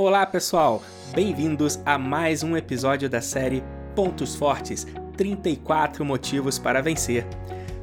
[0.00, 0.80] Olá, pessoal!
[1.12, 3.64] Bem-vindos a mais um episódio da série
[3.96, 4.86] Pontos Fortes
[5.16, 7.26] 34 Motivos para Vencer.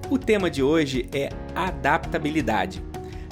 [0.10, 2.82] O tema de hoje é adaptabilidade.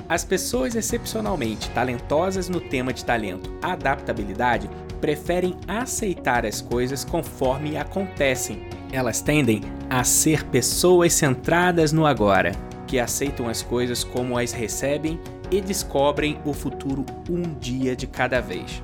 [0.10, 4.70] As pessoas excepcionalmente talentosas no tema de talento adaptabilidade
[5.00, 8.68] preferem aceitar as coisas conforme acontecem.
[8.92, 12.52] Elas tendem a ser pessoas centradas no agora,
[12.94, 15.20] que aceitam as coisas como as recebem
[15.50, 18.84] e descobrem o futuro um dia de cada vez.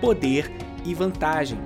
[0.00, 0.48] Poder
[0.84, 1.58] e vantagem.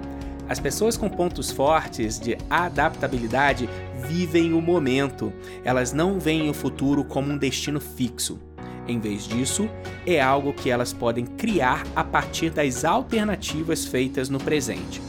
[0.49, 3.69] As pessoas com pontos fortes de adaptabilidade
[4.09, 5.31] vivem o momento,
[5.63, 8.41] elas não veem o futuro como um destino fixo.
[8.89, 9.69] Em vez disso,
[10.07, 15.03] é algo que elas podem criar a partir das alternativas feitas no presente.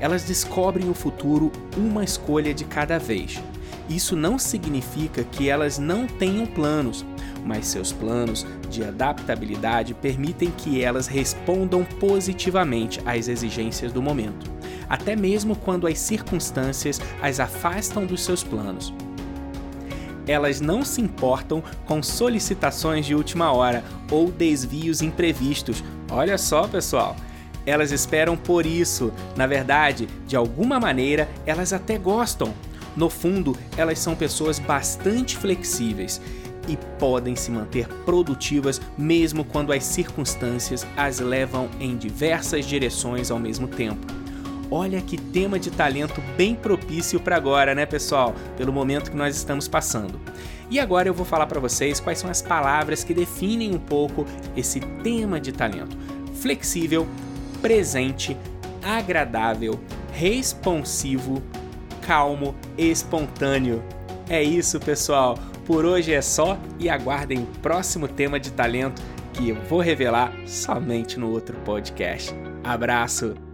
[0.00, 3.40] Elas descobrem o futuro uma escolha de cada vez.
[3.88, 7.04] Isso não significa que elas não tenham planos,
[7.44, 14.50] mas seus planos de adaptabilidade permitem que elas respondam positivamente às exigências do momento,
[14.88, 18.92] até mesmo quando as circunstâncias as afastam dos seus planos.
[20.26, 25.84] Elas não se importam com solicitações de última hora ou desvios imprevistos.
[26.10, 27.14] Olha só, pessoal!
[27.66, 29.12] Elas esperam por isso.
[29.36, 32.52] Na verdade, de alguma maneira, elas até gostam.
[32.96, 36.20] No fundo, elas são pessoas bastante flexíveis
[36.68, 43.38] e podem se manter produtivas mesmo quando as circunstâncias as levam em diversas direções ao
[43.38, 44.06] mesmo tempo.
[44.70, 48.34] Olha que tema de talento bem propício para agora, né, pessoal?
[48.56, 50.18] Pelo momento que nós estamos passando.
[50.70, 54.26] E agora eu vou falar para vocês quais são as palavras que definem um pouco
[54.56, 55.96] esse tema de talento:
[56.40, 57.06] flexível,
[57.60, 58.36] presente,
[58.82, 59.78] agradável,
[60.12, 61.42] responsivo,
[62.06, 63.82] calmo, espontâneo.
[64.28, 65.38] É isso, pessoal.
[65.66, 69.02] Por hoje é só e aguardem o próximo tema de talento
[69.32, 72.34] que eu vou revelar somente no outro podcast.
[72.62, 73.53] Abraço!